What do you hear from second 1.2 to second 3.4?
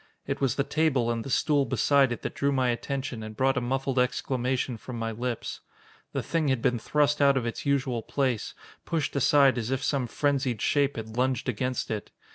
the stool beside it, that drew my attention and